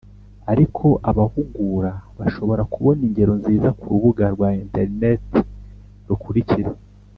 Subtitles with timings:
[0.51, 5.39] Ariko abahugura bashobora kubona ingero nziza ku rubuga rwa interineti
[6.07, 6.69] rukurikira